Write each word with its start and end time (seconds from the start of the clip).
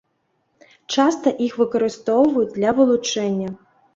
Часта 0.93 1.33
іх 1.49 1.59
выкарыстоўваюць 1.61 2.53
для 2.57 2.73
вылучэння. 2.79 3.49